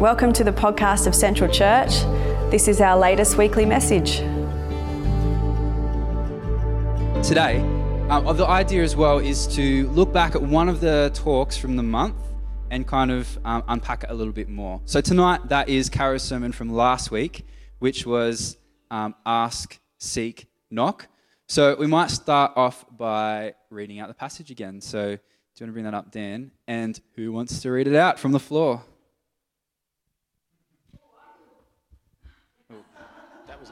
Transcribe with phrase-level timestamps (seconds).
[0.00, 2.02] Welcome to the podcast of Central Church.
[2.50, 4.18] This is our latest weekly message.
[7.26, 7.60] Today,
[8.10, 11.76] um, the idea as well is to look back at one of the talks from
[11.76, 12.14] the month
[12.70, 14.82] and kind of um, unpack it a little bit more.
[14.84, 17.46] So tonight, that is Caro's sermon from last week,
[17.78, 18.58] which was
[18.90, 21.08] um, Ask, Seek, Knock.
[21.48, 24.82] So we might start off by reading out the passage again.
[24.82, 26.50] So do you want to bring that up, Dan?
[26.68, 28.82] And who wants to read it out from the floor?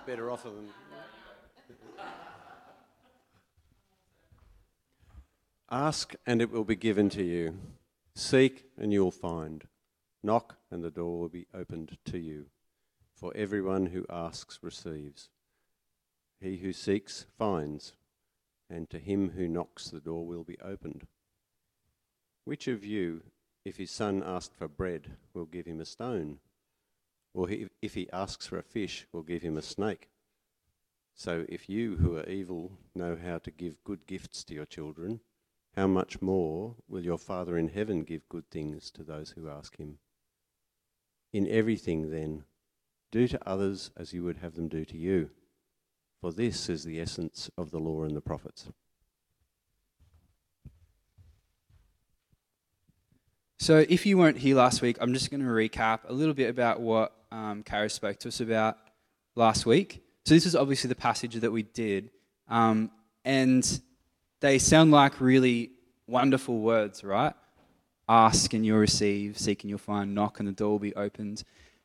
[0.06, 0.68] Better off of them.
[5.70, 7.58] Ask and it will be given to you.
[8.14, 9.64] Seek and you'll find.
[10.22, 12.46] Knock and the door will be opened to you.
[13.14, 15.30] For everyone who asks receives.
[16.40, 17.94] He who seeks finds.
[18.68, 21.06] And to him who knocks the door will be opened.
[22.44, 23.22] Which of you,
[23.64, 26.38] if his son asked for bread, will give him a stone?
[27.34, 30.08] Or he, if he asks for a fish, we'll give him a snake.
[31.14, 35.20] So if you who are evil know how to give good gifts to your children,
[35.76, 39.76] how much more will your Father in heaven give good things to those who ask
[39.76, 39.98] him?
[41.32, 42.44] In everything, then,
[43.10, 45.30] do to others as you would have them do to you.
[46.20, 48.68] For this is the essence of the law and the prophets.
[53.64, 56.50] So, if you weren't here last week, I'm just going to recap a little bit
[56.50, 58.76] about what um, Kara spoke to us about
[59.36, 60.04] last week.
[60.26, 62.10] So, this is obviously the passage that we did.
[62.46, 62.90] Um,
[63.24, 63.80] and
[64.40, 65.70] they sound like really
[66.06, 67.32] wonderful words, right?
[68.06, 71.42] Ask and you'll receive, seek and you'll find, knock and the door will be opened.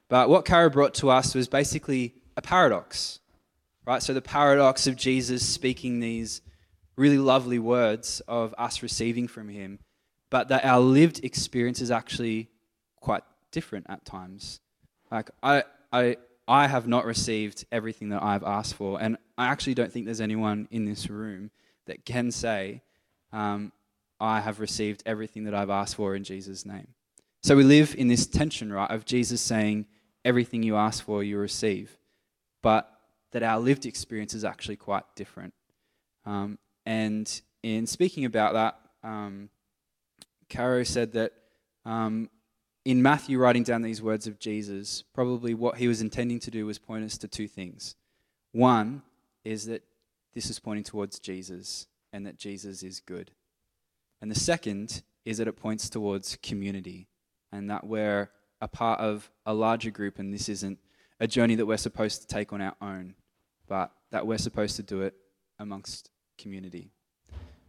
[0.10, 3.22] But what Kara brought to us was basically a paradox,
[3.86, 4.04] right?
[4.04, 6.42] So, the paradox of Jesus speaking these
[6.98, 9.80] really lovely words of us receiving from him
[10.30, 12.50] but that our lived experience is actually
[13.00, 14.60] quite different at times.
[15.12, 19.74] Like, I, I, I have not received everything that I've asked for, and I actually
[19.74, 21.52] don't think there's anyone in this room
[21.88, 22.82] that can say,
[23.32, 23.72] um,
[24.20, 26.88] I have received everything that I've asked for in Jesus' name.
[27.42, 29.86] So we live in this tension, right, of Jesus saying,
[30.26, 31.98] everything you ask for, you receive,
[32.62, 32.92] but
[33.32, 35.54] that our lived experience is actually quite different.
[36.26, 39.50] Um, and in speaking about that, um,
[40.50, 41.34] Caro said that
[41.86, 42.30] um,
[42.86, 46.66] in Matthew writing down these words of Jesus, probably what he was intending to do
[46.66, 47.96] was point us to two things.
[48.52, 49.04] One
[49.44, 49.84] is that
[50.34, 53.32] this is pointing towards Jesus and that Jesus is good.
[54.22, 57.08] And the second is that it points towards community
[57.52, 58.30] and that we're
[58.62, 60.80] a part of a larger group and this isn't
[61.20, 63.16] a journey that we're supposed to take on our own,
[63.68, 65.14] but that we're supposed to do it
[65.60, 66.92] amongst community.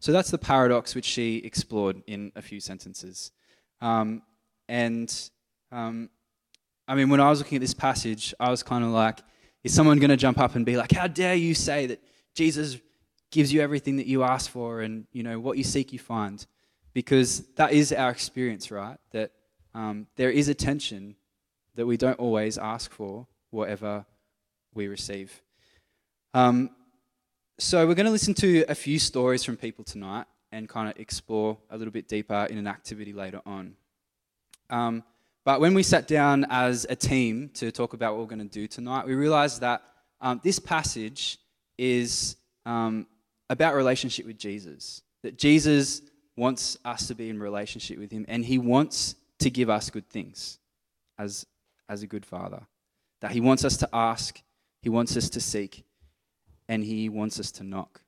[0.01, 3.33] So that's the paradox which she explored in a few sentences.
[3.81, 4.23] Um,
[4.69, 5.31] and
[5.71, 6.09] um,
[6.89, 9.21] I mean, when I was looking at this passage, I was kind of like,
[9.63, 12.03] is someone going to jump up and be like, how dare you say that
[12.35, 12.79] Jesus
[13.31, 16.47] gives you everything that you ask for and, you know, what you seek, you find?
[16.95, 18.97] Because that is our experience, right?
[19.13, 19.33] That
[19.75, 21.15] um, there is a tension
[21.75, 24.07] that we don't always ask for whatever
[24.75, 25.43] we receive.
[26.33, 26.71] Um,
[27.61, 30.99] so, we're going to listen to a few stories from people tonight and kind of
[30.99, 33.75] explore a little bit deeper in an activity later on.
[34.71, 35.05] Um,
[35.45, 38.61] but when we sat down as a team to talk about what we're going to
[38.61, 39.83] do tonight, we realized that
[40.23, 41.37] um, this passage
[41.77, 43.07] is um,
[43.51, 45.03] about relationship with Jesus.
[45.23, 46.01] That Jesus
[46.39, 50.09] wants us to be in relationship with Him, and He wants to give us good
[50.09, 50.59] things
[51.19, 51.45] as,
[51.91, 52.63] as a good Father.
[53.21, 54.41] That He wants us to ask,
[54.81, 55.85] He wants us to seek,
[56.71, 58.01] and He wants us to knock.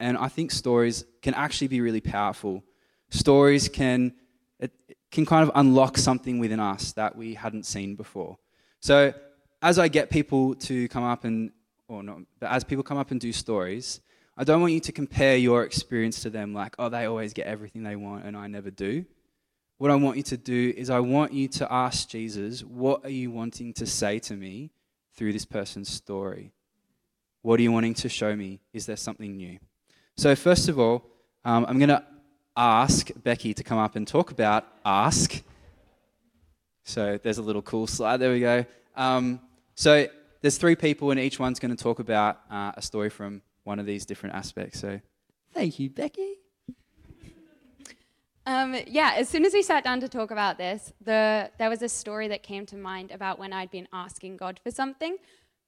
[0.00, 2.64] And I think stories can actually be really powerful.
[3.10, 4.12] Stories can,
[4.58, 4.72] it
[5.12, 8.38] can kind of unlock something within us that we hadn't seen before.
[8.80, 9.14] So
[9.62, 11.52] as I get people to come up and,
[11.86, 14.00] or not, but as people come up and do stories,
[14.36, 17.46] I don't want you to compare your experience to them like, oh, they always get
[17.46, 19.04] everything they want and I never do.
[19.78, 23.10] What I want you to do is I want you to ask Jesus, what are
[23.10, 24.72] you wanting to say to me
[25.14, 26.52] through this person's story?
[27.42, 28.60] What are you wanting to show me?
[28.72, 29.58] Is there something new?
[30.16, 31.04] So, first of all,
[31.44, 32.02] um, I'm going to
[32.56, 35.40] ask Becky to come up and talk about ask.
[36.82, 38.16] So, there's a little cool slide.
[38.16, 38.66] There we go.
[38.96, 39.40] Um,
[39.76, 40.08] so,
[40.40, 43.78] there's three people, and each one's going to talk about uh, a story from one
[43.78, 44.80] of these different aspects.
[44.80, 45.00] So,
[45.54, 46.34] thank you, Becky.
[48.46, 51.82] Um, yeah, as soon as we sat down to talk about this, the, there was
[51.82, 55.18] a story that came to mind about when I'd been asking God for something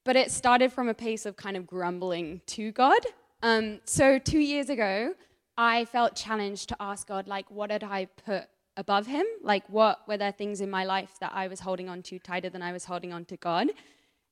[0.05, 3.01] but it started from a place of kind of grumbling to God.
[3.43, 5.15] Um, so two years ago,
[5.57, 8.45] I felt challenged to ask God, like, what had I put
[8.77, 9.27] above him?
[9.43, 12.49] Like, what were there things in my life that I was holding on to tighter
[12.49, 13.69] than I was holding on to God?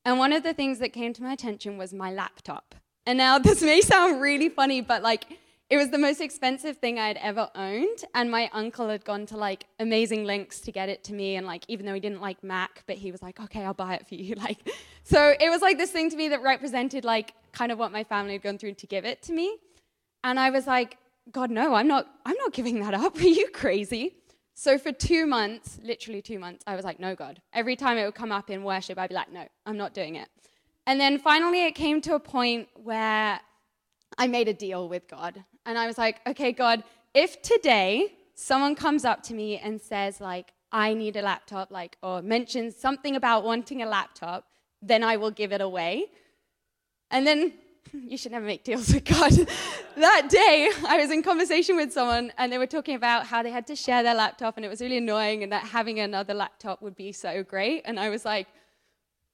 [0.05, 2.75] And one of the things that came to my attention was my laptop.
[3.05, 5.25] And now this may sound really funny, but like,
[5.70, 9.37] it was the most expensive thing I'd ever owned, and my uncle had gone to
[9.37, 11.37] like amazing lengths to get it to me.
[11.37, 13.94] And like, even though he didn't like Mac, but he was like, "Okay, I'll buy
[13.94, 14.59] it for you." Like,
[15.03, 18.05] so it was like this thing to me that represented like kind of what my
[18.05, 19.59] family had gone through to give it to me.
[20.25, 20.97] And I was like,
[21.32, 22.06] "God, no, I'm not.
[22.25, 23.17] I'm not giving that up.
[23.20, 24.15] Are you crazy?"
[24.55, 28.06] So for two months, literally two months, I was like, "No, God." Every time it
[28.06, 30.29] would come up in worship, I'd be like, "No, I'm not doing it."
[30.87, 33.41] And then finally, it came to a point where
[34.17, 35.44] I made a deal with God.
[35.69, 36.82] And I was like, okay, God,
[37.12, 41.99] if today someone comes up to me and says, like, I need a laptop, like,
[42.03, 44.47] or mentions something about wanting a laptop,
[44.81, 46.06] then I will give it away.
[47.11, 47.53] And then
[47.93, 49.31] you should never make deals with God.
[49.97, 53.50] that day, I was in conversation with someone and they were talking about how they
[53.50, 56.81] had to share their laptop and it was really annoying and that having another laptop
[56.81, 57.82] would be so great.
[57.85, 58.47] And I was like,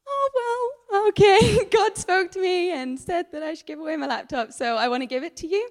[0.09, 1.65] oh, well, okay.
[1.71, 4.89] God spoke to me and said that I should give away my laptop, so I
[4.89, 5.71] want to give it to you.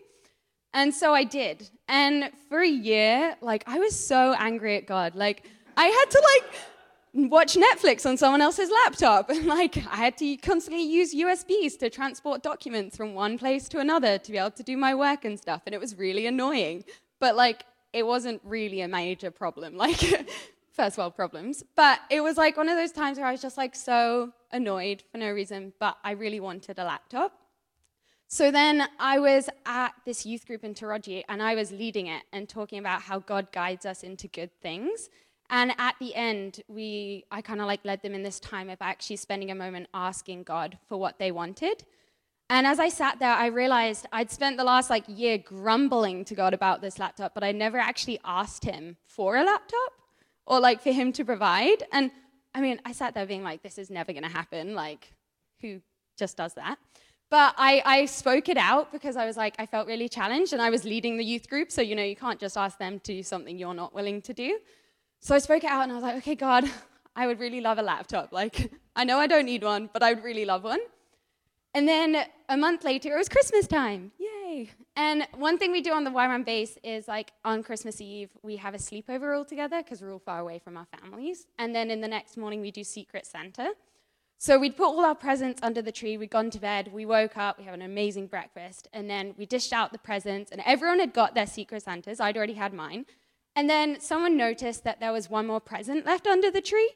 [0.73, 1.69] And so I did.
[1.87, 5.15] And for a year, like, I was so angry at God.
[5.15, 5.45] Like,
[5.77, 9.29] I had to, like, watch Netflix on someone else's laptop.
[9.29, 13.79] And, like, I had to constantly use USBs to transport documents from one place to
[13.79, 15.61] another to be able to do my work and stuff.
[15.65, 16.83] And it was really annoying.
[17.19, 19.75] But, like, it wasn't really a major problem.
[19.83, 20.27] Like,
[20.73, 21.63] first world problems.
[21.75, 25.03] But it was like one of those times where I was just like so annoyed
[25.11, 27.31] for no reason, but I really wanted a laptop.
[28.27, 32.23] So then I was at this youth group in Taraji and I was leading it
[32.31, 35.09] and talking about how God guides us into good things.
[35.49, 38.79] And at the end, we I kind of like led them in this time of
[38.81, 41.83] actually spending a moment asking God for what they wanted.
[42.49, 46.35] And as I sat there, I realized I'd spent the last like year grumbling to
[46.35, 49.93] God about this laptop, but I never actually asked him for a laptop
[50.45, 51.83] or like for him to provide.
[51.91, 52.11] And
[52.55, 54.75] I mean, I sat there being like, this is never going to happen.
[54.75, 55.13] Like,
[55.61, 55.81] who
[56.17, 56.77] just does that?
[57.33, 60.61] But I, I spoke it out because I was like, I felt really challenged and
[60.61, 61.71] I was leading the youth group.
[61.71, 64.35] So, you know, you can't just ask them to do something you're not willing to
[64.35, 64.59] do.
[65.19, 66.69] So I spoke it out and I was like, okay, God,
[67.15, 68.33] I would really love a laptop.
[68.33, 70.79] Like, I know I don't need one, but I would really love one.
[71.73, 74.11] And then a month later, it was Christmas time.
[74.19, 74.69] Yay.
[74.95, 78.57] And one thing we do on the YWAM base is like on Christmas Eve, we
[78.57, 81.47] have a sleepover all together because we're all far away from our families.
[81.57, 83.73] And then in the next morning, we do Secret Santa.
[84.37, 87.37] So we'd put all our presents under the tree, we'd gone to bed, we woke
[87.37, 90.99] up, we had an amazing breakfast, and then we dished out the presents, and everyone
[90.99, 92.19] had got their Secret Santas.
[92.19, 93.05] I'd already had mine.
[93.55, 96.91] And then someone noticed that there was one more present left under the tree.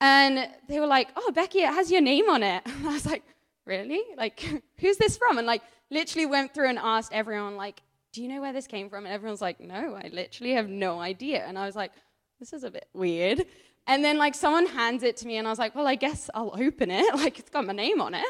[0.00, 2.62] And they were like, oh, Becky, it has your name on it.
[2.64, 3.22] And I was like,
[3.66, 4.02] really?
[4.16, 4.40] Like,
[4.78, 5.38] who's this from?
[5.38, 7.82] And like, literally went through and asked everyone, like,
[8.12, 9.04] do you know where this came from?
[9.04, 11.44] And everyone's like, no, I literally have no idea.
[11.44, 11.92] And I was like,
[12.40, 13.44] this is a bit weird.
[13.88, 16.30] And then like someone hands it to me, and I was like, well, I guess
[16.34, 17.06] I'll open it.
[17.14, 18.26] Like, it's got my name on it.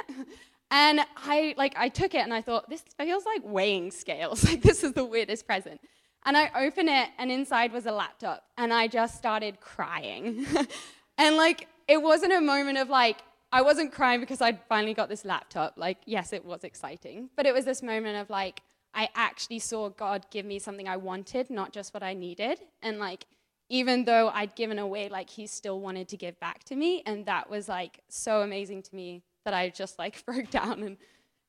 [0.70, 4.44] And I like I took it and I thought, this feels like weighing scales.
[4.48, 5.80] Like this is the weirdest present.
[6.24, 10.46] And I open it, and inside was a laptop, and I just started crying.
[11.18, 13.18] and like it wasn't a moment of like
[13.50, 15.74] I wasn't crying because I'd finally got this laptop.
[15.76, 18.60] Like, yes, it was exciting, but it was this moment of like,
[18.94, 22.58] I actually saw God give me something I wanted, not just what I needed.
[22.82, 23.26] And like,
[23.68, 27.02] even though I'd given away, like, He still wanted to give back to me.
[27.06, 30.82] And that was like so amazing to me that I just like broke down.
[30.82, 30.96] And,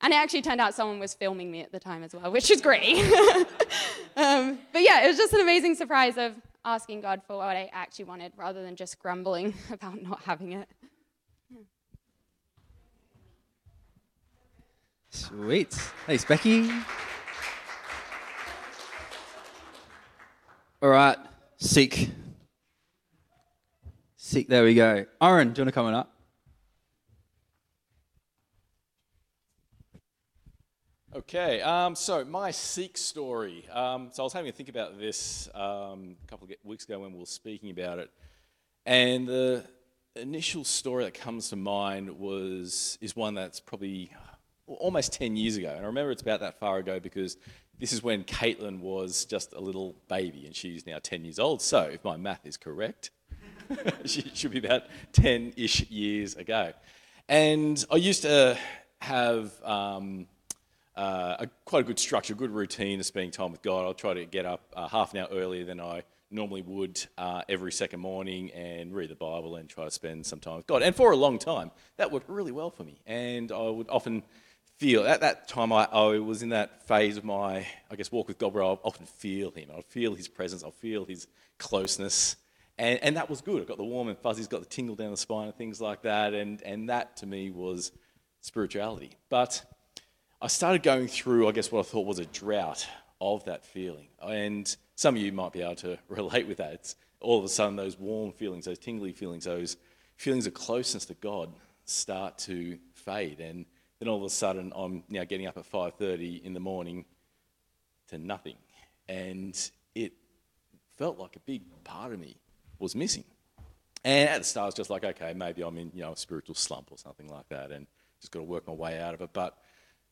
[0.02, 2.52] and it actually turned out someone was filming me at the time as well, which
[2.52, 2.98] is great.
[4.18, 6.34] um, but yeah, it was just an amazing surprise of
[6.66, 10.68] asking God for what I actually wanted rather than just grumbling about not having it.
[15.12, 15.74] Sweet.
[16.06, 16.70] Thanks, Becky.
[20.82, 21.18] All right,
[21.60, 22.10] seek.
[24.16, 25.06] Seek, there we go.
[25.22, 26.16] Aaron, do you want to come on up?
[31.16, 33.68] Okay, um, so my Seek story.
[33.74, 37.00] Um, so I was having to think about this um, a couple of weeks ago
[37.00, 38.12] when we were speaking about it,
[38.86, 39.66] and the
[40.16, 44.12] initial story that comes to mind was is one that's probably
[44.80, 45.70] almost 10 years ago.
[45.70, 47.38] And I remember it's about that far ago because
[47.80, 51.62] this is when Caitlin was just a little baby and she's now 10 years old.
[51.62, 53.12] So if my math is correct,
[54.06, 54.84] she should be about
[55.14, 56.74] 10 ish years ago.
[57.28, 58.58] And I used to
[59.02, 60.28] have um,
[60.96, 63.86] uh, a, quite a good structure, good routine of spending time with God.
[63.86, 67.42] I'll try to get up uh, half an hour earlier than I normally would uh,
[67.50, 70.82] every second morning and read the Bible and try to spend some time with God.
[70.82, 73.00] And for a long time, that worked really well for me.
[73.08, 74.24] And I would often
[74.80, 75.06] feel.
[75.06, 78.38] At that time, I, I was in that phase of my, I guess, walk with
[78.38, 79.70] God where I often feel Him.
[79.78, 82.38] I'd feel His presence, I'd feel His closeness.
[82.78, 83.62] And, and that was good.
[83.62, 86.04] I got the warm and fuzzies, got the tingle down the spine and things like
[86.04, 86.34] that.
[86.34, 87.92] And, and that to me was
[88.40, 89.12] spirituality.
[89.28, 89.62] But
[90.42, 92.88] I started going through, I guess, what I thought was a drought
[93.20, 94.08] of that feeling.
[94.24, 96.72] And some of you might be able to relate with that.
[96.72, 99.76] It's all of a sudden those warm feelings, those tingly feelings, those
[100.16, 101.52] feelings of closeness to God
[101.84, 103.42] start to fade.
[103.42, 103.66] And
[104.00, 107.06] then all of a sudden I'm now getting up at 5.30 in the morning
[108.10, 108.56] to nothing.
[109.08, 109.58] And
[109.96, 110.14] it
[110.98, 112.38] felt like a big part of me
[112.80, 113.26] was missing.
[114.04, 116.18] And at the start, I was just like, okay, maybe I'm in you know a
[116.18, 117.86] spiritual slump or something like that, and
[118.22, 119.32] just got to work my way out of it.
[119.34, 119.58] But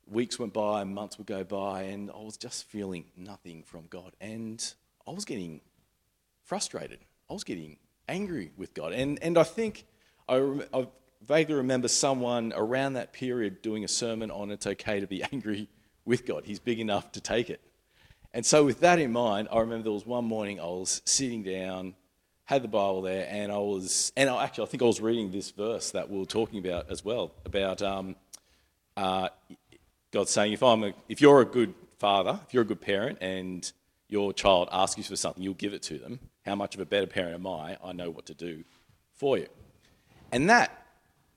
[0.05, 4.13] weeks went by, months would go by, and I was just feeling nothing from God,
[4.19, 4.61] and
[5.07, 5.61] I was getting
[6.43, 6.99] frustrated.
[7.29, 7.77] I was getting
[8.09, 9.85] angry with God, and and I think
[10.27, 10.35] I,
[10.73, 10.87] I
[11.25, 15.69] vaguely remember someone around that period doing a sermon on it's okay to be angry
[16.05, 16.43] with God.
[16.45, 17.61] He's big enough to take it.
[18.33, 21.43] And so, with that in mind, I remember there was one morning I was sitting
[21.43, 21.95] down
[22.47, 25.31] had the Bible there, and I was, and I, actually, I think I was reading
[25.31, 28.15] this verse that we were talking about as well about um,
[28.95, 29.27] uh,
[30.11, 33.17] God saying, if I'm, a, if you're a good father, if you're a good parent,
[33.19, 33.69] and
[34.07, 36.21] your child asks you for something, you'll give it to them.
[36.45, 37.77] How much of a better parent am I?
[37.83, 38.63] I know what to do
[39.13, 39.47] for you.
[40.31, 40.86] And that,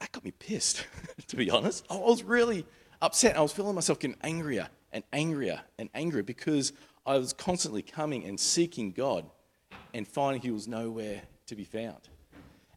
[0.00, 0.86] that got me pissed,
[1.28, 1.86] to be honest.
[1.90, 2.66] I was really
[3.00, 3.36] upset.
[3.36, 6.72] I was feeling myself getting angrier and angrier and angrier because
[7.06, 9.24] I was constantly coming and seeking God
[9.94, 12.08] and finding he was nowhere to be found.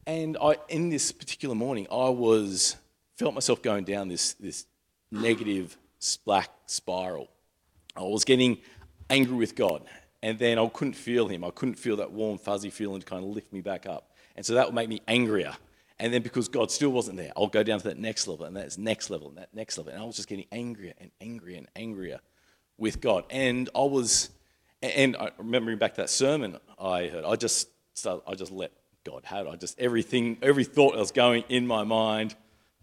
[0.05, 2.75] And I, in this particular morning, I was
[3.15, 4.65] felt myself going down this, this
[5.11, 5.77] negative
[6.25, 7.29] black spiral.
[7.95, 8.57] I was getting
[9.09, 9.83] angry with God,
[10.21, 11.43] and then I couldn't feel Him.
[11.43, 14.11] I couldn't feel that warm, fuzzy feeling to kind of lift me back up.
[14.35, 15.53] And so that would make me angrier.
[16.03, 18.57] And then because God still wasn't there, I'll go down to that next level, and
[18.57, 19.93] that's next level, and that next level.
[19.93, 22.19] And I was just getting angrier and angrier and angrier
[22.77, 23.23] with God.
[23.29, 24.29] And I was
[24.81, 28.73] and I remembering back that sermon I heard, I just started, I just let
[29.05, 29.49] God have it.
[29.51, 32.35] I just everything, every thought that was going in my mind,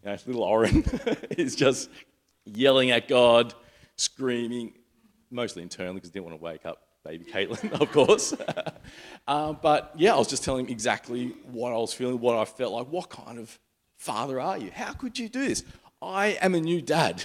[0.03, 0.83] you know, little Oren
[1.37, 1.91] is just
[2.47, 3.53] yelling at God,
[3.97, 4.73] screaming,
[5.31, 8.35] mostly internally because I didn't want to wake up baby Caitlin, of course.
[9.27, 12.45] uh, but yeah, I was just telling him exactly what I was feeling, what I
[12.45, 12.87] felt like.
[12.89, 13.59] What kind of
[13.97, 14.71] father are you?
[14.71, 15.65] How could you do this?
[16.03, 17.25] I am a new dad.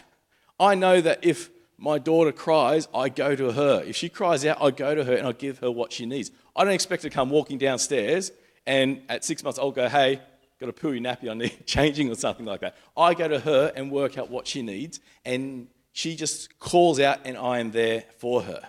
[0.59, 3.83] I know that if my daughter cries, I go to her.
[3.85, 6.31] If she cries out, I go to her and I give her what she needs.
[6.55, 8.31] I don't expect her to come walking downstairs
[8.65, 10.21] and at six months I'll go, hey,
[10.59, 12.75] got a pooey nappy I need changing or something like that.
[12.95, 17.19] I go to her and work out what she needs and she just calls out
[17.25, 18.61] and I am there for her.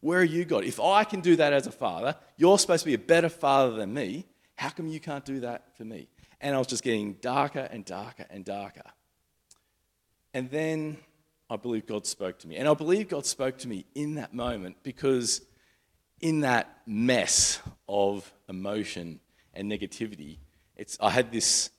[0.00, 0.64] Where are you, God?
[0.64, 3.76] If I can do that as a father, you're supposed to be a better father
[3.76, 4.26] than me.
[4.56, 6.08] How come you can't do that for me?
[6.40, 8.82] And I was just getting darker and darker and darker.
[10.32, 10.96] And then
[11.50, 12.56] I believe God spoke to me.
[12.56, 15.42] And I believe God spoke to me in that moment because
[16.20, 19.20] in that mess of emotion
[19.52, 20.38] and negativity,
[20.76, 21.70] it's, I had this,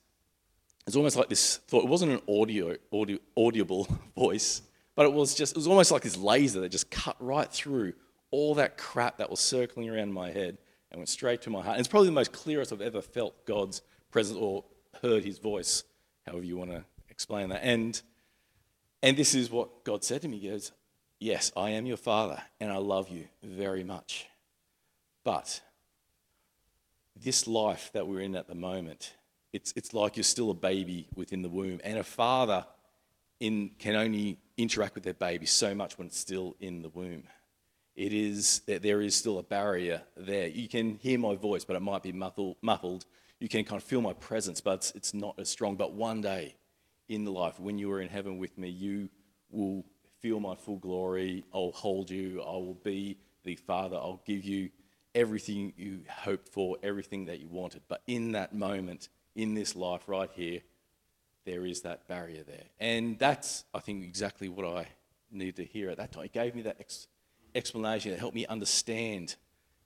[0.86, 1.86] it's almost like this thought.
[1.86, 4.62] It wasn't an audio, audio, audible voice,
[4.96, 7.94] but it was just, it was almost like this laser that just cut right through
[8.32, 10.58] all that crap that was circling around my head
[10.90, 11.76] and went straight to my heart.
[11.76, 14.64] And it's probably the most clearest I've ever felt God's presence or
[15.02, 15.84] heard his voice,
[16.26, 17.62] however you want to explain that.
[17.64, 18.02] And
[19.04, 20.38] and this is what God said to me.
[20.38, 20.72] He goes,
[21.20, 24.28] Yes, I am your father, and I love you very much.
[25.24, 25.62] But
[27.16, 29.14] this life that we're in at the moment,
[29.54, 31.80] it's, it's like you're still a baby within the womb.
[31.84, 32.66] And a father
[33.40, 37.24] in, can only interact with their baby so much when it's still in the womb.
[38.02, 40.48] It is that there is still a barrier there.
[40.48, 43.06] You can hear my voice, but it might be muffled.
[43.40, 45.76] You can kind of feel my presence, but it's, not as strong.
[45.76, 46.56] But one day,
[47.12, 47.60] in the life.
[47.60, 49.10] When you are in heaven with me, you
[49.52, 49.86] will
[50.20, 51.44] feel my full glory.
[51.54, 52.42] I'll hold you.
[52.42, 53.98] I will be the Father.
[53.98, 54.72] I'll give you
[55.14, 57.82] everything you hoped for, everything that you wanted.
[57.88, 60.62] But in that moment, in this life right here,
[61.46, 62.66] there is that barrier there.
[62.80, 64.88] And that's, I think, exactly what I
[65.32, 66.24] needed to hear at that time.
[66.24, 67.08] It gave me that ex-
[67.56, 69.36] explanation that helped me understand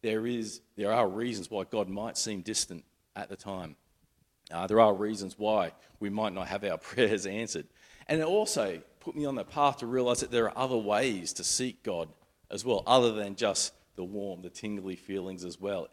[0.01, 2.83] there, is, there are reasons why God might seem distant
[3.15, 3.75] at the time.
[4.51, 7.65] Uh, there are reasons why we might not have our prayers answered.
[8.07, 11.33] And it also put me on the path to realize that there are other ways
[11.33, 12.09] to seek God
[12.51, 15.87] as well, other than just the warm, the tingly feelings as well.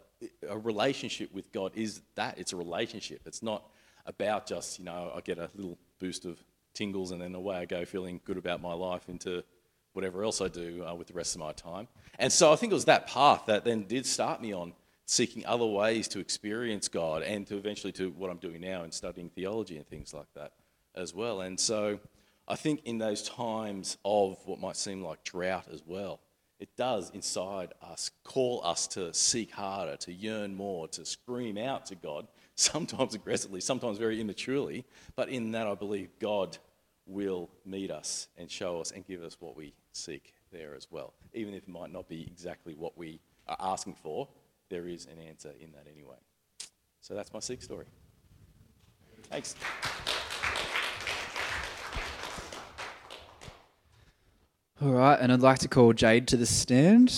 [0.47, 3.21] A relationship with God is that it's a relationship.
[3.25, 3.67] It's not
[4.05, 7.65] about just, you know, I get a little boost of tingles and then away I
[7.65, 9.43] go feeling good about my life into
[9.93, 11.87] whatever else I do uh, with the rest of my time.
[12.19, 14.73] And so I think it was that path that then did start me on
[15.05, 18.93] seeking other ways to experience God and to eventually to what I'm doing now and
[18.93, 20.53] studying theology and things like that
[20.95, 21.41] as well.
[21.41, 21.99] And so
[22.47, 26.19] I think in those times of what might seem like drought as well,
[26.59, 31.85] it does inside us call us to seek harder, to yearn more, to scream out
[31.87, 34.85] to God, sometimes aggressively, sometimes very immaturely.
[35.15, 36.57] But in that, I believe God
[37.05, 41.13] will meet us and show us and give us what we seek there as well.
[41.33, 44.27] Even if it might not be exactly what we are asking for,
[44.69, 46.15] there is an answer in that anyway.
[47.01, 47.85] So that's my seek story.
[49.29, 49.55] Thanks.
[54.81, 57.11] All right, and I'd like to call Jade to the stand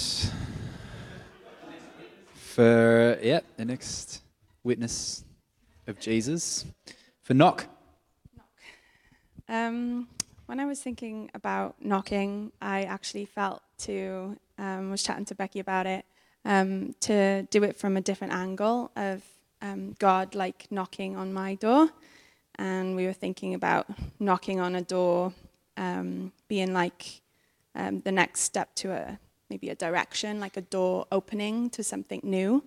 [2.33, 4.21] for yeah the next
[4.63, 5.23] witness
[5.87, 6.65] of Jesus
[7.21, 7.65] for knock.
[9.47, 10.07] Um,
[10.45, 15.59] when I was thinking about knocking, I actually felt to um, was chatting to Becky
[15.59, 16.05] about it
[16.45, 19.23] um, to do it from a different angle of
[19.61, 21.89] um, God like knocking on my door,
[22.55, 23.87] and we were thinking about
[24.19, 25.33] knocking on a door
[25.77, 27.21] um, being like
[27.73, 32.21] um, the next step to a maybe a direction, like a door opening to something
[32.23, 32.63] new.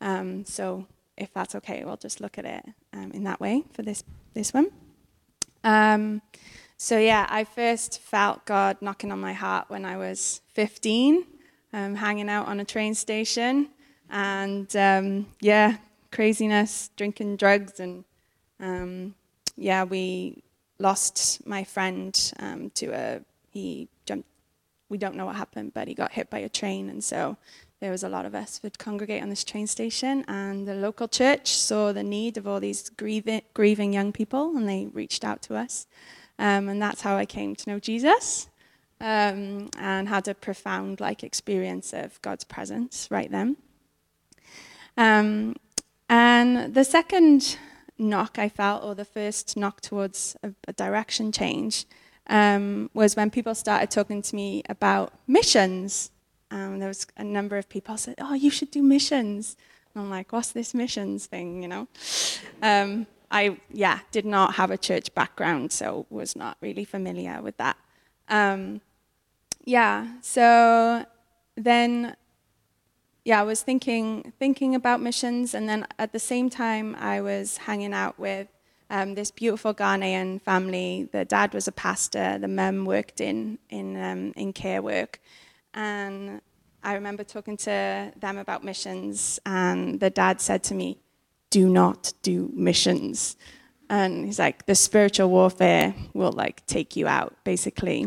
[0.00, 4.02] Um, so if that's okay, we'll just look at it in that way for this
[4.34, 4.70] this one.
[6.76, 11.24] So yeah, I first felt God knocking on my heart when I was 15,
[11.72, 13.68] um, hanging out on a train station,
[14.10, 15.76] and um, yeah,
[16.10, 18.04] craziness, drinking drugs, and
[18.60, 19.14] um,
[19.56, 20.42] yeah, we
[20.78, 24.28] lost my friend um, to a he jumped.
[24.88, 27.36] We don't know what happened, but he got hit by a train, and so
[27.80, 31.06] there was a lot of us would congregate on this train station, and the local
[31.06, 35.40] church saw the need of all these grieving, grieving young people, and they reached out
[35.42, 35.86] to us.
[36.38, 38.48] Um, and that's how I came to know Jesus
[39.00, 43.56] um, and had a profound like experience of God's presence right then.
[44.96, 45.56] Um,
[46.08, 47.58] and the second
[47.98, 51.86] knock I felt, or the first knock towards a, a direction change,
[52.28, 56.10] um, was when people started talking to me about missions.
[56.50, 59.56] Um, there was a number of people said, "Oh, you should do missions."
[59.94, 61.88] And I'm like, "What's this missions thing?" You know.
[63.34, 67.76] I yeah did not have a church background, so was not really familiar with that.
[68.28, 68.80] Um,
[69.64, 71.04] yeah, so
[71.56, 72.16] then
[73.24, 77.56] yeah, I was thinking thinking about missions, and then at the same time, I was
[77.56, 78.46] hanging out with
[78.88, 81.08] um, this beautiful Ghanaian family.
[81.10, 85.18] The dad was a pastor, the mum worked in in um, in care work,
[85.74, 86.40] and
[86.84, 90.98] I remember talking to them about missions, and the dad said to me,
[91.54, 93.36] "Do not do missions,"
[93.88, 98.00] and he's like, "The spiritual warfare will like take you out, basically."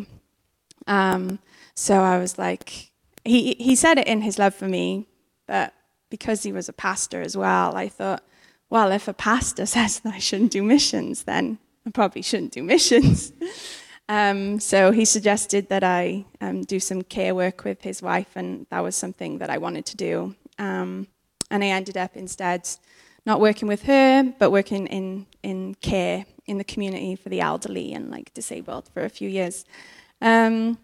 [0.88, 1.40] Um,
[1.76, 2.92] so I was like,
[3.24, 5.08] he he said it in his love for me,
[5.46, 5.74] but
[6.10, 8.24] because he was a pastor as well, I thought,
[8.70, 12.64] well, if a pastor says that I shouldn't do missions, then I probably shouldn't do
[12.64, 13.32] missions.
[14.10, 18.66] um, so he suggested that I um, do some care work with his wife, and
[18.70, 20.36] that was something that I wanted to do.
[20.60, 21.08] Um,
[21.50, 22.68] and I ended up instead
[23.28, 27.94] not working with her, but working in, in care in the community for the elderly
[27.94, 29.66] and like disabled for a few years.
[30.22, 30.80] Um,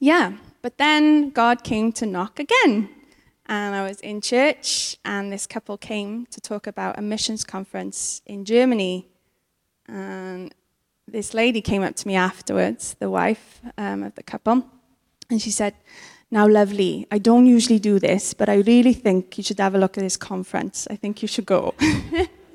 [0.00, 2.88] yeah, but then God came to knock again.
[3.46, 8.22] And I was in church, and this couple came to talk about a missions conference
[8.26, 9.08] in Germany.
[9.86, 10.52] And
[11.06, 14.64] this lady came up to me afterwards, the wife um, of the couple,
[15.30, 15.74] and she said,
[16.32, 19.78] Now, lovely, I don't usually do this, but I really think you should have a
[19.78, 20.88] look at this conference.
[20.90, 21.74] I think you should go.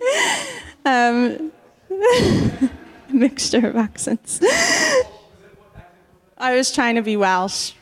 [0.86, 1.52] um,
[3.14, 4.42] mixture of accents.
[6.40, 7.74] I was trying to be Welsh.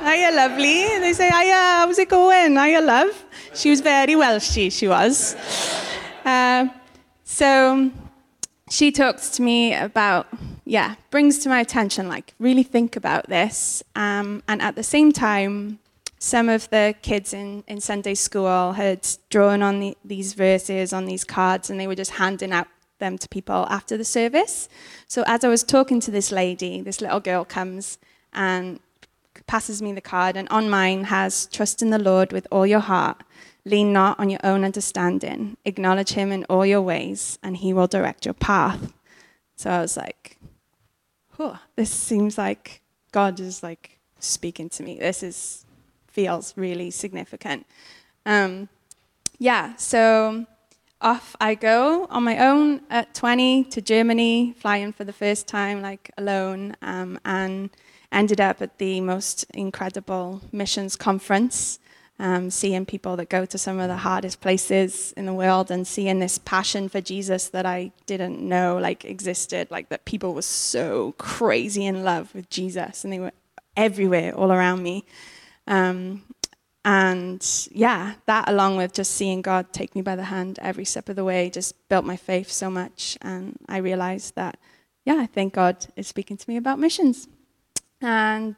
[0.00, 0.84] Hiya, lovely.
[1.00, 2.58] They say, Hiya, how's it going?
[2.58, 3.24] Hiya, love.
[3.54, 5.34] She was very Welshy, she was.
[6.26, 6.68] Uh,
[7.24, 7.90] so
[8.68, 10.26] she talks to me about,
[10.68, 13.82] yeah, brings to my attention, like, really think about this.
[13.96, 15.78] Um, and at the same time,
[16.18, 21.06] some of the kids in, in Sunday school had drawn on the, these verses on
[21.06, 22.66] these cards and they were just handing out
[22.98, 24.68] them to people after the service.
[25.06, 27.96] So as I was talking to this lady, this little girl comes
[28.34, 28.78] and
[29.46, 32.80] passes me the card, and on mine has trust in the Lord with all your
[32.80, 33.22] heart.
[33.64, 35.56] Lean not on your own understanding.
[35.64, 38.92] Acknowledge him in all your ways, and he will direct your path.
[39.56, 40.36] So I was like,
[41.76, 44.98] this seems like God is like speaking to me.
[44.98, 45.64] This is
[46.06, 47.66] feels really significant.
[48.26, 48.68] Um,
[49.38, 50.46] yeah, so
[51.00, 55.80] off I go on my own at 20 to Germany, flying for the first time,
[55.80, 57.70] like alone, um, and
[58.10, 61.78] ended up at the most incredible missions conference
[62.18, 65.86] um, seeing people that go to some of the hardest places in the world and
[65.86, 70.42] seeing this passion for Jesus that I didn't know like existed, like that people were
[70.42, 73.32] so crazy in love with Jesus and they were
[73.76, 75.04] everywhere, all around me.
[75.68, 76.24] Um,
[76.84, 81.08] and yeah, that along with just seeing God take me by the hand every step
[81.08, 83.16] of the way just built my faith so much.
[83.22, 84.58] And I realized that,
[85.04, 87.28] yeah, I think God is speaking to me about missions.
[88.00, 88.56] And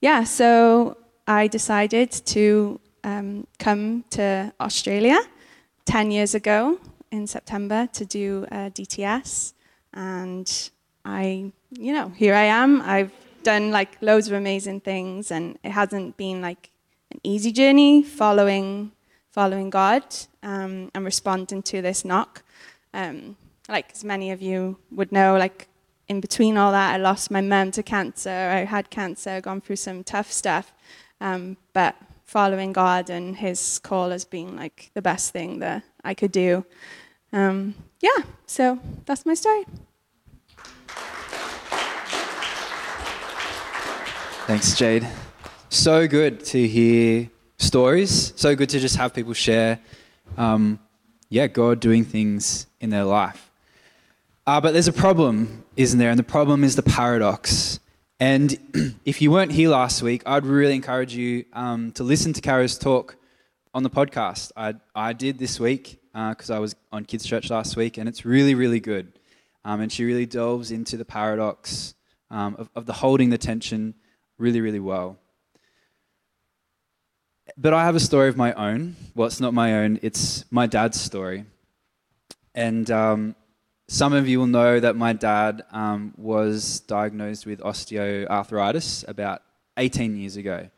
[0.00, 5.18] yeah, so I decided to um, come to Australia
[5.84, 6.78] 10 years ago
[7.10, 9.54] in September to do a DTS.
[9.94, 10.70] And
[11.04, 12.82] I, you know, here I am.
[12.82, 16.70] I've done like loads of amazing things, and it hasn't been like
[17.10, 18.92] an easy journey following
[19.30, 20.02] following God
[20.42, 22.42] um, and responding to this knock.
[22.92, 23.36] Um,
[23.68, 25.68] like as many of you would know, like
[26.08, 28.30] in between all that, I lost my mum to cancer.
[28.30, 30.72] I had cancer, gone through some tough stuff,
[31.20, 31.94] um, but
[32.30, 36.64] following God and His call as being like the best thing that I could do.
[37.32, 39.64] Um, yeah, so that's my story.
[44.46, 45.08] Thanks, Jade.
[45.70, 48.32] So good to hear stories.
[48.36, 49.80] So good to just have people share,
[50.36, 50.78] um,
[51.30, 53.50] yeah, God doing things in their life.
[54.46, 56.10] Uh, but there's a problem, isn't there?
[56.10, 57.80] And the problem is the paradox.
[58.20, 58.58] And
[59.06, 62.76] if you weren't here last week, I'd really encourage you um, to listen to Kara's
[62.76, 63.16] talk
[63.72, 64.52] on the podcast.
[64.54, 68.06] I, I did this week because uh, I was on Kids Church last week, and
[68.06, 69.10] it's really, really good.
[69.64, 71.94] Um, and she really delves into the paradox
[72.30, 73.94] um, of, of the holding the tension
[74.36, 75.16] really, really well.
[77.56, 78.96] But I have a story of my own.
[79.14, 81.46] Well, it's not my own, it's my dad's story.
[82.54, 83.34] And um,
[83.92, 89.42] some of you will know that my dad um, was diagnosed with osteoarthritis about
[89.78, 90.70] 18 years ago.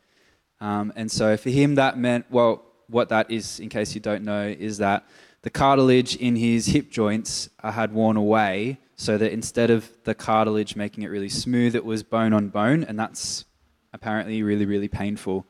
[0.59, 4.23] Um, and so for him, that meant, well, what that is, in case you don't
[4.23, 5.05] know, is that
[5.43, 10.15] the cartilage in his hip joints uh, had worn away, so that instead of the
[10.15, 13.45] cartilage making it really smooth, it was bone on bone, and that's
[13.93, 15.45] apparently really, really painful.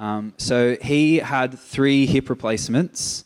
[0.00, 3.24] Um, so he had three hip replacements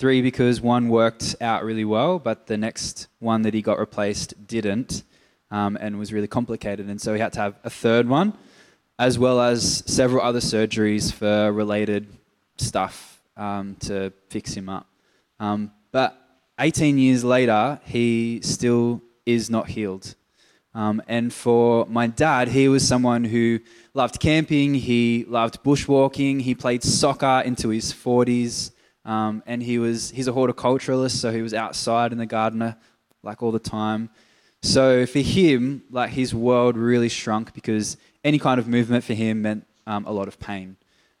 [0.00, 4.46] Three, because one worked out really well, but the next one that he got replaced
[4.46, 5.02] didn't
[5.50, 6.88] um, and was really complicated.
[6.88, 8.32] And so he had to have a third one,
[8.98, 12.06] as well as several other surgeries for related
[12.56, 14.86] stuff um, to fix him up.
[15.38, 16.18] Um, but
[16.58, 20.14] 18 years later, he still is not healed.
[20.74, 23.60] Um, and for my dad, he was someone who
[23.92, 28.70] loved camping, he loved bushwalking, he played soccer into his 40s.
[29.04, 32.74] Um, and he was he's a horticulturalist, so he was outside in the garden
[33.22, 34.10] like all the time.
[34.62, 39.42] So for him, like his world really shrunk because any kind of movement for him
[39.42, 40.76] meant um, a lot of pain.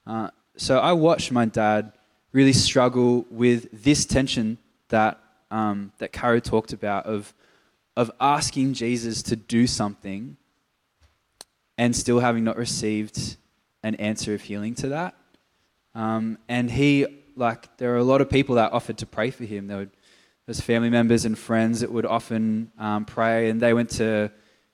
[0.06, 1.92] Uh, so I watched my dad
[2.32, 5.18] really struggle with this tension that
[5.50, 7.32] um, that Caro talked about of
[7.96, 10.36] of asking Jesus to do something
[11.76, 13.36] and still having not received
[13.82, 15.14] an answer of healing to that.
[15.94, 17.06] Um, and he
[17.40, 19.66] like there are a lot of people that offered to pray for him.
[19.66, 19.88] There
[20.46, 24.30] there's family members and friends that would often um, pray, and they went to,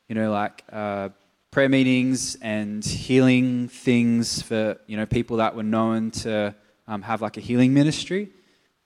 [0.08, 1.10] you know, like uh,
[1.50, 6.54] prayer meetings and healing things for you know people that were known to
[6.88, 8.30] um, have like a healing ministry.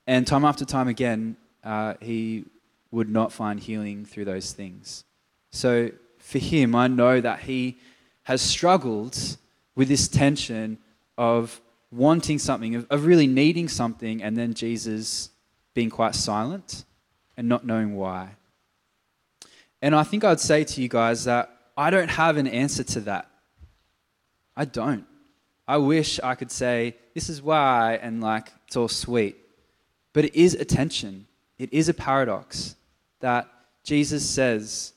[0.06, 2.44] And time after time again, uh, he
[2.90, 5.04] would not find healing through those things.
[5.52, 7.78] So for him, I know that he
[8.24, 9.16] has struggled
[9.76, 10.78] with this tension
[11.16, 15.30] of wanting something, of, of really needing something, and then Jesus
[15.74, 16.84] being quite silent
[17.36, 18.30] and not knowing why.
[19.82, 23.00] And I think I'd say to you guys that I don't have an answer to
[23.02, 23.30] that.
[24.56, 25.06] I don't.
[25.66, 29.36] I wish I could say, this is why, and like, it's all sweet.
[30.12, 31.26] But it is a tension,
[31.58, 32.74] it is a paradox
[33.20, 33.48] that
[33.84, 34.92] Jesus says,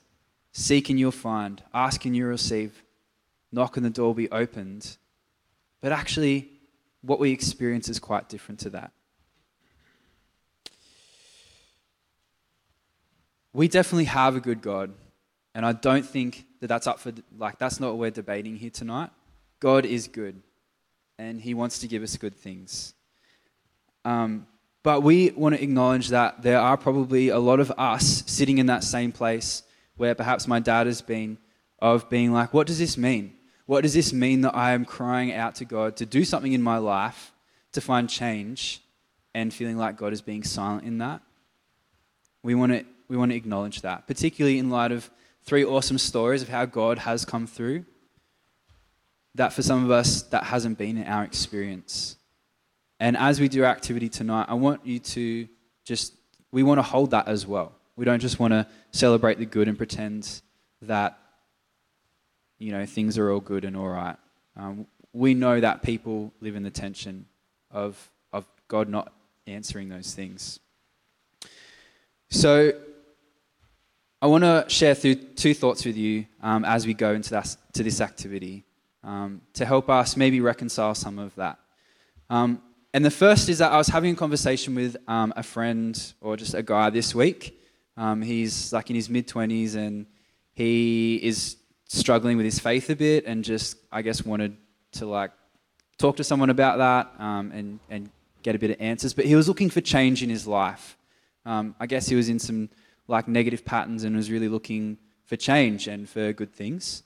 [0.51, 2.83] Seek and you'll find, ask and you'll receive,
[3.51, 4.97] knock and the door will be opened.
[5.81, 6.49] But actually,
[7.03, 8.91] what we experience is quite different to that.
[13.51, 14.93] We definitely have a good God,
[15.53, 18.71] and I don't think that that's up for, like, that's not what we're debating here
[18.71, 19.11] tonight.
[19.59, 20.41] God is good,
[21.19, 22.95] and He wants to give us good things.
[24.05, 24.47] Um,
[24.81, 28.65] but we want to acknowledge that there are probably a lot of us sitting in
[28.65, 29.63] that same place
[29.97, 31.37] where perhaps my dad has been,
[31.79, 33.33] of being like, what does this mean?
[33.65, 36.61] What does this mean that I am crying out to God to do something in
[36.61, 37.31] my life
[37.71, 38.81] to find change
[39.33, 41.21] and feeling like God is being silent in that?
[42.43, 45.09] We want to, we want to acknowledge that, particularly in light of
[45.43, 47.85] three awesome stories of how God has come through.
[49.35, 52.17] That for some of us, that hasn't been in our experience.
[52.99, 55.47] And as we do our activity tonight, I want you to
[55.85, 56.13] just,
[56.51, 57.73] we want to hold that as well.
[57.95, 60.41] We don't just want to celebrate the good and pretend
[60.83, 61.17] that,
[62.63, 64.15] you know, things are all good and all right.
[64.55, 67.25] Um, we know that people live in the tension
[67.69, 69.11] of, of God not
[69.45, 70.61] answering those things.
[72.29, 72.71] So,
[74.21, 77.53] I want to share through two thoughts with you um, as we go into that,
[77.73, 78.63] to this activity
[79.03, 81.59] um, to help us maybe reconcile some of that.
[82.29, 82.61] Um,
[82.93, 86.37] and the first is that I was having a conversation with um, a friend or
[86.37, 87.59] just a guy this week.
[87.97, 90.05] Um, he's like in his mid 20s and
[90.53, 91.57] he is
[91.93, 94.57] struggling with his faith a bit and just, I guess, wanted
[94.93, 95.31] to like
[95.97, 98.09] talk to someone about that um, and, and
[98.41, 99.13] get a bit of answers.
[99.13, 100.97] But he was looking for change in his life.
[101.45, 102.69] Um, I guess he was in some
[103.07, 107.03] like negative patterns and was really looking for change and for good things.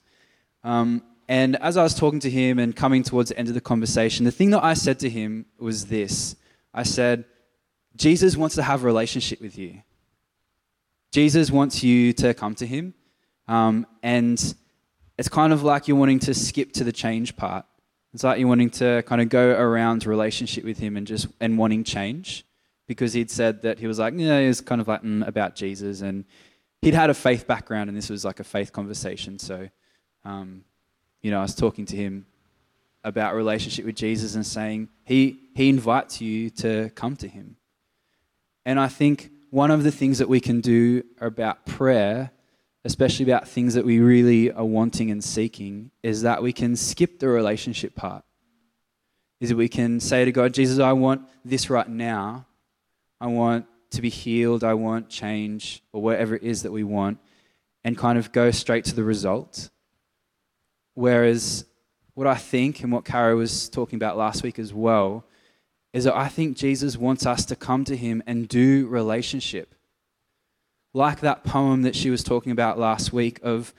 [0.63, 3.61] Um, and as I was talking to him and coming towards the end of the
[3.61, 6.35] conversation, the thing that I said to him was this
[6.73, 7.25] I said,
[7.95, 9.81] Jesus wants to have a relationship with you.
[11.11, 12.93] Jesus wants you to come to him.
[13.47, 14.55] Um, and
[15.17, 17.65] it's kind of like you're wanting to skip to the change part.
[18.13, 21.57] It's like you're wanting to kind of go around relationship with him and just and
[21.57, 22.45] wanting change
[22.87, 25.55] because he'd said that he was like, yeah, he was kind of like mm, about
[25.55, 26.25] Jesus and
[26.81, 29.37] he'd had a faith background and this was like a faith conversation.
[29.39, 29.69] So,
[30.23, 30.63] um,
[31.21, 32.25] you know, I was talking to him
[33.03, 37.57] about relationship with Jesus and saying he, he invites you to come to him.
[38.65, 42.31] And I think one of the things that we can do about prayer,
[42.87, 47.19] especially about things that we really are wanting and seeking, is that we can skip
[47.19, 48.23] the relationship part.
[49.41, 52.45] Is that we can say to God, Jesus, I want this right now.
[53.19, 54.63] I want to be healed.
[54.63, 57.17] I want change, or whatever it is that we want,
[57.83, 59.69] and kind of go straight to the result.
[60.93, 61.65] Whereas
[62.13, 65.25] what I think and what Kara was talking about last week as well
[65.91, 69.75] is that I think Jesus wants us to come to him and do relationship.
[70.97, 73.73] Like that poem that she was talking about last week of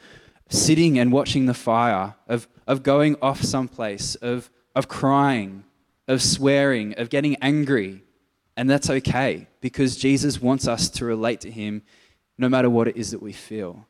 [0.48, 5.64] sitting and watching the fire, of, of going off someplace, of, of crying,
[6.06, 8.04] of swearing, of getting angry.
[8.56, 11.82] And that's okay because Jesus wants us to relate to him
[12.38, 13.86] no matter what it is that we feel.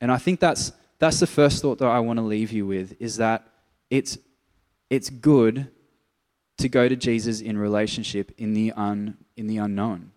[0.00, 2.94] And I think that's that's the first thought that I want to leave you with
[3.00, 3.46] is that
[3.88, 4.18] it's,
[4.90, 5.68] it's good
[6.58, 10.12] to go to Jesus in relationship in the, un, in the unknown,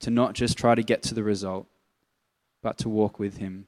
[0.00, 1.66] to not just try to get to the result,
[2.62, 3.66] but to walk with Him.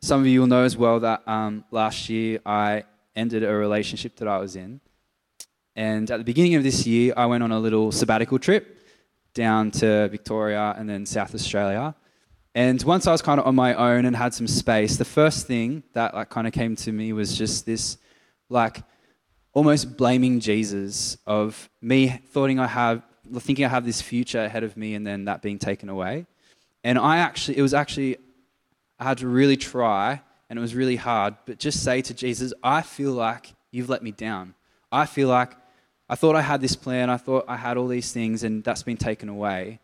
[0.00, 2.84] Some of you will know as well that um, last year I
[3.14, 4.80] ended a relationship that I was in.
[5.76, 8.78] And at the beginning of this year, I went on a little sabbatical trip
[9.34, 11.94] down to Victoria and then South Australia.
[12.54, 15.46] And once I was kind of on my own and had some space, the first
[15.46, 17.96] thing that like kind of came to me was just this
[18.48, 18.82] like
[19.52, 23.02] almost blaming Jesus of me thinking I have
[23.38, 26.26] thinking I have this future ahead of me and then that being taken away.
[26.82, 28.16] And I actually it was actually
[28.98, 32.52] I had to really try and it was really hard, but just say to Jesus,
[32.62, 34.54] I feel like you've let me down.
[34.90, 35.52] I feel like
[36.08, 38.82] I thought I had this plan, I thought I had all these things and that's
[38.82, 39.78] been taken away.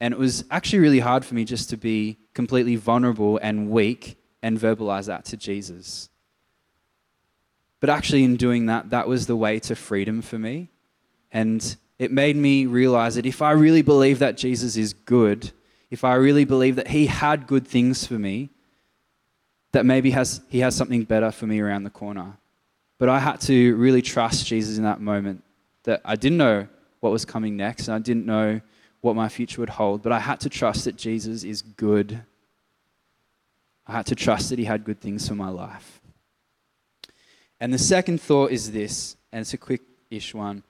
[0.00, 4.18] And it was actually really hard for me just to be completely vulnerable and weak
[4.42, 6.10] and verbalize that to Jesus.
[7.80, 10.70] But actually, in doing that, that was the way to freedom for me.
[11.32, 15.52] And it made me realize that if I really believe that Jesus is good,
[15.90, 18.50] if I really believe that he had good things for me,
[19.72, 22.36] that maybe has, he has something better for me around the corner.
[22.98, 25.42] But I had to really trust Jesus in that moment
[25.84, 26.66] that I didn't know
[27.00, 28.60] what was coming next, and I didn't know
[29.00, 32.22] what my future would hold, but I had to trust that Jesus is good.
[33.86, 36.00] I had to trust that He had good things for my life.
[37.60, 40.62] And the second thought is this, and it's a quick ish one.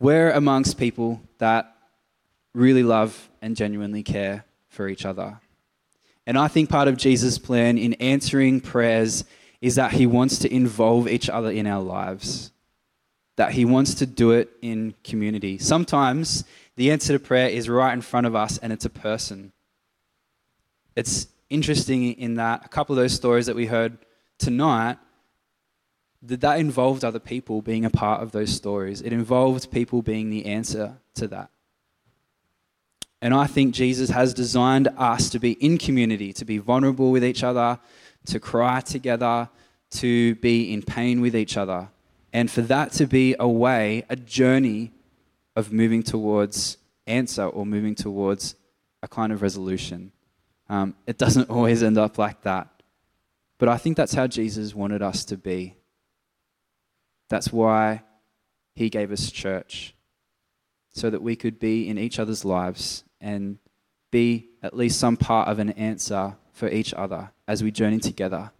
[0.00, 1.72] We're amongst people that
[2.54, 5.40] really love and genuinely care for each other.
[6.26, 9.24] And I think part of Jesus' plan in answering prayers
[9.60, 12.50] is that He wants to involve each other in our lives
[13.40, 15.56] that He wants to do it in community.
[15.56, 16.44] Sometimes
[16.76, 19.52] the answer to prayer is right in front of us and it's a person.
[20.94, 23.96] It's interesting in that a couple of those stories that we heard
[24.38, 24.98] tonight
[26.22, 29.00] that involved other people being a part of those stories.
[29.00, 31.50] It involved people being the answer to that.
[33.22, 37.24] And I think Jesus has designed us to be in community, to be vulnerable with
[37.24, 37.78] each other,
[38.26, 39.48] to cry together,
[39.92, 41.88] to be in pain with each other
[42.32, 44.92] and for that to be a way, a journey
[45.56, 48.54] of moving towards answer or moving towards
[49.02, 50.12] a kind of resolution.
[50.68, 52.68] Um, it doesn't always end up like that.
[53.58, 55.74] But I think that's how Jesus wanted us to be.
[57.30, 58.02] That's why
[58.74, 59.94] He gave us church,
[60.92, 63.58] so that we could be in each other's lives and
[64.10, 68.50] be at least some part of an answer for each other as we journey together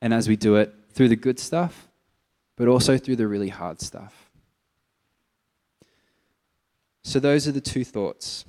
[0.00, 1.88] and as we do it through the good stuff,
[2.56, 4.30] but also through the really hard stuff.
[7.04, 8.44] So, those are the two thoughts.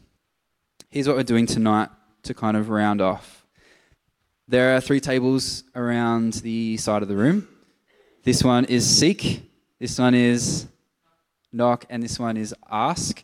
[0.90, 1.90] Here's what we're doing tonight
[2.24, 3.46] to kind of round off.
[4.48, 7.48] There are three tables around the side of the room.
[8.24, 9.49] This one is seek,
[9.80, 10.68] this one is
[11.54, 13.24] knock, and this one is ask.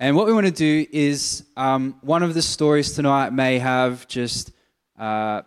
[0.00, 4.08] And what we want to do is um, one of the stories tonight may have
[4.08, 4.50] just
[4.98, 5.42] uh,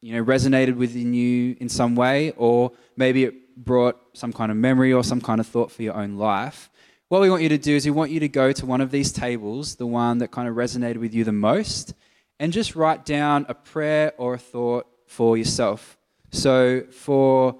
[0.00, 4.56] you know resonated within you in some way, or maybe it brought some kind of
[4.56, 6.70] memory or some kind of thought for your own life.
[7.08, 8.90] What we want you to do is we want you to go to one of
[8.90, 11.94] these tables, the one that kind of resonated with you the most,
[12.40, 15.98] and just write down a prayer or a thought for yourself.
[16.30, 17.58] So for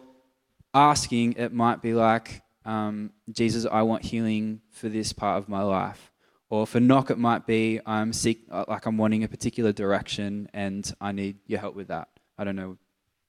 [0.74, 5.62] asking, it might be like, um, Jesus, I want healing for this part of my
[5.62, 6.12] life.
[6.50, 10.48] Or for knock, it might be I'm seek, uh, like I'm wanting a particular direction
[10.54, 12.08] and I need your help with that.
[12.38, 12.78] I don't know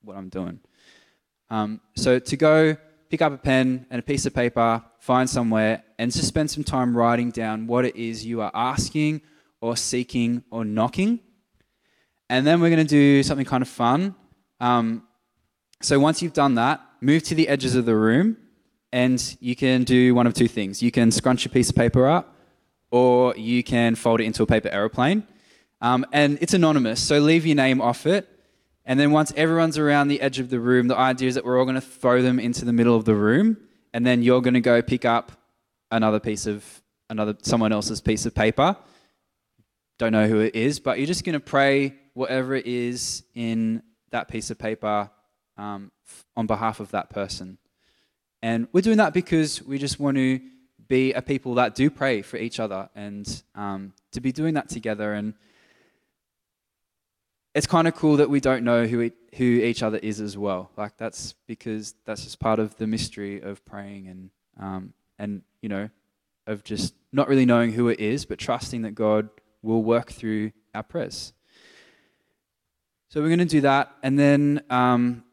[0.03, 0.59] what I'm doing.
[1.49, 2.77] Um, so to go
[3.09, 6.63] pick up a pen and a piece of paper, find somewhere, and just spend some
[6.63, 9.21] time writing down what it is you are asking
[9.61, 11.19] or seeking or knocking.
[12.29, 14.15] And then we're going to do something kind of fun.
[14.59, 15.03] Um,
[15.81, 18.37] so once you've done that, move to the edges of the room,
[18.91, 20.81] and you can do one of two things.
[20.81, 22.35] You can scrunch a piece of paper up,
[22.91, 25.27] or you can fold it into a paper aeroplane.
[25.81, 28.27] Um, and it's anonymous, so leave your name off it.
[28.85, 31.59] And then once everyone's around the edge of the room, the idea is that we're
[31.59, 33.57] all going to throw them into the middle of the room,
[33.93, 35.31] and then you're going to go pick up
[35.91, 36.65] another piece of
[37.09, 38.75] another someone else's piece of paper.
[39.97, 43.83] Don't know who it is, but you're just going to pray whatever it is in
[44.11, 45.09] that piece of paper
[45.59, 45.91] um,
[46.35, 47.57] on behalf of that person.
[48.41, 50.39] And we're doing that because we just want to
[50.87, 54.69] be a people that do pray for each other and um, to be doing that
[54.69, 55.13] together.
[55.13, 55.33] And
[57.53, 60.71] it's kind of cool that we don't know who, who each other is as well.
[60.77, 65.67] Like that's because that's just part of the mystery of praying and, um, and you
[65.67, 65.89] know,
[66.47, 69.29] of just not really knowing who it is, but trusting that God
[69.61, 71.33] will work through our prayers.
[73.09, 73.91] So we're going to do that.
[74.01, 75.23] And then, um,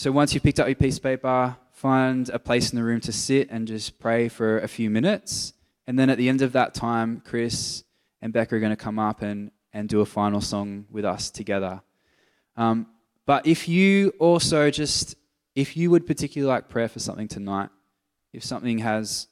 [0.00, 3.02] so once you've picked up your piece of paper, find a place in the room
[3.02, 5.52] to sit and just pray for a few minutes.
[5.86, 7.84] And then at the end of that time, Chris
[8.22, 11.28] and Becca are going to come up and, and do a final song with us
[11.28, 11.82] together.
[12.56, 12.86] Um,
[13.26, 15.16] but if you also just,
[15.54, 17.68] if you would particularly like prayer for something tonight,
[18.32, 19.28] if something has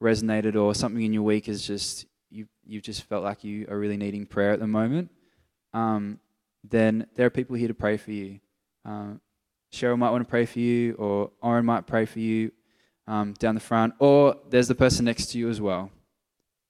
[0.00, 3.76] resonated or something in your week is just, you, you've just felt like you are
[3.76, 5.10] really needing prayer at the moment,
[5.72, 6.20] um,
[6.62, 8.38] then there are people here to pray for you.
[8.84, 9.20] Um,
[9.74, 12.52] Cheryl might want to pray for you, or Oren might pray for you
[13.06, 15.90] um, down the front, or there's the person next to you as well.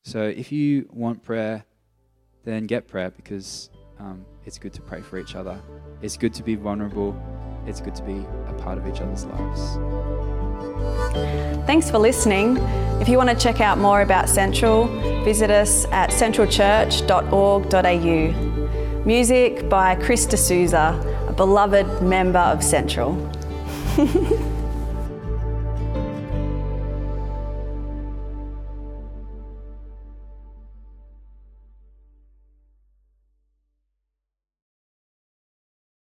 [0.05, 1.65] So if you want prayer,
[2.45, 5.59] then get prayer because um, it's good to pray for each other.
[6.03, 7.17] It's good to be vulnerable.
[7.67, 9.79] It's good to be a part of each other's lives.
[11.67, 12.59] Thanks for listening.
[13.01, 14.87] If you want to check out more about Central,
[15.25, 19.05] visit us at centralchurch.org.au.
[19.05, 23.15] Music by Chris D'Souza, beloved member of Central.